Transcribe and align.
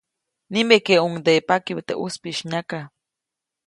Nimekeʼuŋdeʼe 0.51 1.45
pakibä 1.47 1.81
teʼ 1.87 1.97
ʼuspiʼis 2.01 2.39
nyaka. 2.51 2.79